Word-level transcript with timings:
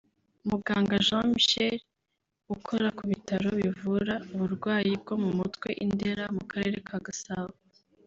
Muganga 0.49 0.95
Jean 1.07 1.25
Michel 1.35 1.75
ukora 2.55 2.87
ku 2.97 3.03
bitaro 3.11 3.49
bivura 3.61 4.15
uburwayi 4.33 4.91
bwo 5.01 5.15
mu 5.23 5.29
mutwe 5.37 5.69
i 5.83 5.85
Ndera 5.91 6.23
mu 6.35 6.43
karere 6.51 6.77
ka 6.87 6.97
Gasabo 7.07 7.55